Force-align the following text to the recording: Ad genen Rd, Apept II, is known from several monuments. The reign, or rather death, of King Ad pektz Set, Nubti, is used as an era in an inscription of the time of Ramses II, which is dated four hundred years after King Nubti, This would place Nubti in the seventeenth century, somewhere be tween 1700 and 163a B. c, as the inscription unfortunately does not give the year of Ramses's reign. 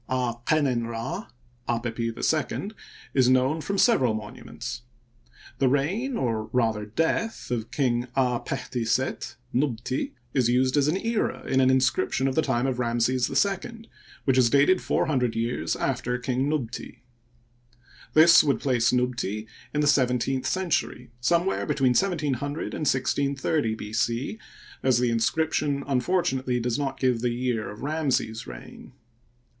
Ad 0.09 0.37
genen 0.47 0.87
Rd, 0.87 1.27
Apept 1.69 1.99
II, 2.59 2.71
is 3.13 3.29
known 3.29 3.61
from 3.61 3.77
several 3.77 4.15
monuments. 4.15 4.81
The 5.59 5.67
reign, 5.69 6.17
or 6.17 6.45
rather 6.45 6.87
death, 6.87 7.51
of 7.51 7.69
King 7.69 8.05
Ad 8.15 8.47
pektz 8.47 8.87
Set, 8.87 9.35
Nubti, 9.53 10.13
is 10.33 10.49
used 10.49 10.75
as 10.75 10.87
an 10.87 10.97
era 10.97 11.43
in 11.45 11.59
an 11.61 11.69
inscription 11.69 12.27
of 12.27 12.33
the 12.33 12.41
time 12.41 12.65
of 12.65 12.79
Ramses 12.79 13.29
II, 13.29 13.87
which 14.25 14.39
is 14.39 14.49
dated 14.49 14.81
four 14.81 15.05
hundred 15.05 15.35
years 15.35 15.75
after 15.75 16.17
King 16.17 16.49
Nubti, 16.49 17.01
This 18.15 18.43
would 18.43 18.59
place 18.59 18.91
Nubti 18.91 19.45
in 19.71 19.81
the 19.81 19.85
seventeenth 19.87 20.47
century, 20.47 21.11
somewhere 21.19 21.67
be 21.67 21.75
tween 21.75 21.89
1700 21.89 22.73
and 22.73 22.87
163a 22.87 23.77
B. 23.77 23.93
c, 23.93 24.39
as 24.81 24.97
the 24.97 25.11
inscription 25.11 25.83
unfortunately 25.85 26.59
does 26.59 26.79
not 26.79 26.99
give 26.99 27.21
the 27.21 27.29
year 27.29 27.69
of 27.69 27.83
Ramses's 27.83 28.47
reign. 28.47 28.93